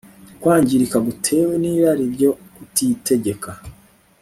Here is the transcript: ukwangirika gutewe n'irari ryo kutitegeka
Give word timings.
ukwangirika 0.33 0.97
gutewe 1.07 1.53
n'irari 1.61 2.05
ryo 2.13 2.31
kutitegeka 2.53 3.51